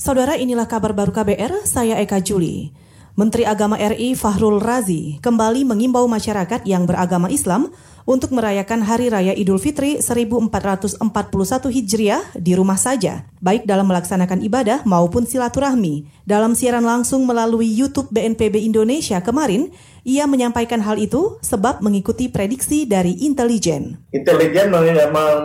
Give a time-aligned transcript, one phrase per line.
[0.00, 2.72] Saudara inilah kabar baru KBR, saya Eka Juli.
[3.20, 7.68] Menteri Agama RI Fahrul Razi kembali mengimbau masyarakat yang beragama Islam
[8.08, 11.04] untuk merayakan Hari Raya Idul Fitri 1441
[11.68, 16.08] Hijriah di rumah saja, baik dalam melaksanakan ibadah maupun silaturahmi.
[16.24, 19.68] Dalam siaran langsung melalui YouTube BNPB Indonesia kemarin,
[20.06, 24.00] ia menyampaikan hal itu sebab mengikuti prediksi dari intelijen.
[24.12, 24.72] Intelijen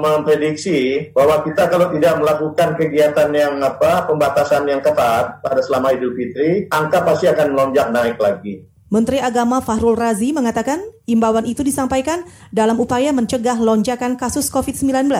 [0.00, 6.14] memprediksi bahwa kita kalau tidak melakukan kegiatan yang apa pembatasan yang ketat pada selama Idul
[6.14, 8.64] Fitri, angka pasti akan melonjak naik lagi.
[8.94, 10.78] Menteri Agama Fahrul Razi mengatakan
[11.10, 12.22] imbauan itu disampaikan
[12.54, 15.10] dalam upaya mencegah lonjakan kasus COVID-19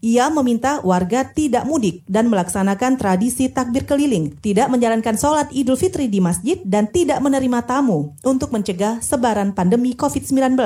[0.00, 6.08] ia meminta warga tidak mudik dan melaksanakan tradisi takbir keliling, tidak menjalankan sholat Idul Fitri
[6.08, 10.56] di masjid, dan tidak menerima tamu untuk mencegah sebaran pandemi COVID-19.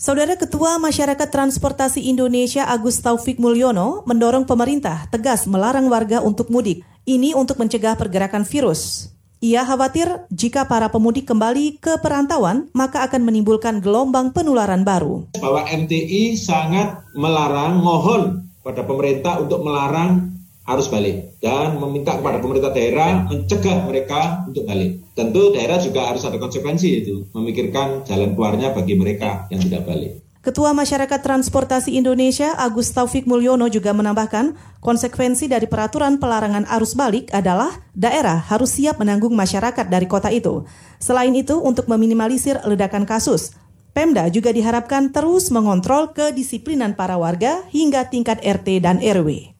[0.00, 6.80] Saudara Ketua Masyarakat Transportasi Indonesia Agus Taufik Mulyono mendorong pemerintah tegas melarang warga untuk mudik.
[7.04, 9.12] Ini untuk mencegah pergerakan virus.
[9.40, 15.32] Ia khawatir jika para pemudik kembali ke perantauan, maka akan menimbulkan gelombang penularan baru.
[15.40, 20.36] Bahwa MTI sangat melarang, mohon pada pemerintah untuk melarang
[20.68, 25.00] arus balik dan meminta kepada pemerintah daerah mencegah mereka untuk balik.
[25.16, 30.20] Tentu daerah juga harus ada konsekuensi itu, memikirkan jalan keluarnya bagi mereka yang tidak balik.
[30.40, 37.28] Ketua Masyarakat Transportasi Indonesia Agus Taufik Mulyono juga menambahkan, konsekuensi dari peraturan pelarangan arus balik
[37.36, 40.64] adalah daerah harus siap menanggung masyarakat dari kota itu.
[40.96, 43.52] Selain itu, untuk meminimalisir ledakan kasus,
[43.92, 49.59] Pemda juga diharapkan terus mengontrol kedisiplinan para warga hingga tingkat RT dan RW.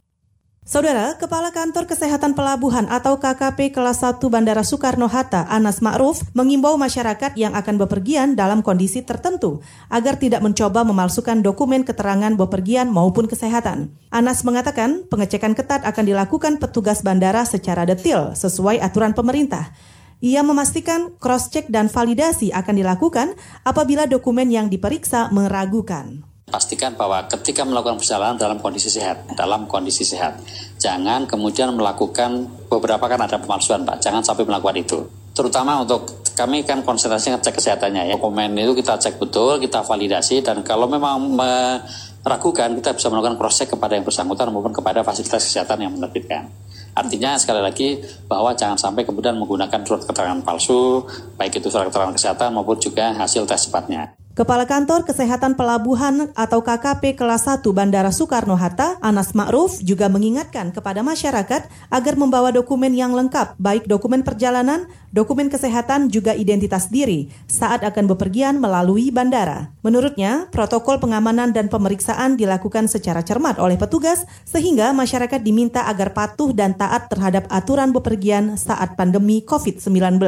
[0.60, 7.32] Saudara, Kepala Kantor Kesehatan Pelabuhan atau KKP kelas 1 Bandara Soekarno-Hatta, Anas Ma'ruf, mengimbau masyarakat
[7.32, 13.96] yang akan bepergian dalam kondisi tertentu agar tidak mencoba memalsukan dokumen keterangan bepergian maupun kesehatan.
[14.12, 19.72] Anas mengatakan pengecekan ketat akan dilakukan petugas bandara secara detil sesuai aturan pemerintah.
[20.20, 23.32] Ia memastikan cross-check dan validasi akan dilakukan
[23.64, 26.19] apabila dokumen yang diperiksa meragukan
[26.50, 30.42] pastikan bahwa ketika melakukan perjalanan dalam kondisi sehat, dalam kondisi sehat.
[30.76, 34.02] Jangan kemudian melakukan beberapa kan ada pemalsuan, Pak.
[34.02, 34.98] Jangan sampai melakukan itu.
[35.30, 38.16] Terutama untuk kami kan konsentrasinya cek kesehatannya ya.
[38.18, 43.72] Dokumen itu kita cek betul, kita validasi dan kalau memang meragukan kita bisa melakukan check
[43.72, 46.50] kepada yang bersangkutan maupun kepada fasilitas kesehatan yang menerbitkan.
[46.92, 51.06] Artinya sekali lagi bahwa jangan sampai kemudian menggunakan surat keterangan palsu,
[51.38, 54.19] baik itu surat keterangan kesehatan maupun juga hasil tes cepatnya.
[54.30, 61.02] Kepala Kantor Kesehatan Pelabuhan atau KKP kelas 1 Bandara Soekarno-Hatta, Anas Ma'ruf juga mengingatkan kepada
[61.02, 67.82] masyarakat agar membawa dokumen yang lengkap, baik dokumen perjalanan, dokumen kesehatan juga identitas diri saat
[67.82, 69.74] akan bepergian melalui bandara.
[69.82, 76.54] Menurutnya, protokol pengamanan dan pemeriksaan dilakukan secara cermat oleh petugas sehingga masyarakat diminta agar patuh
[76.54, 80.22] dan taat terhadap aturan bepergian saat pandemi COVID-19.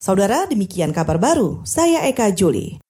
[0.00, 1.60] Saudara, demikian kabar baru.
[1.68, 2.87] Saya Eka Juli.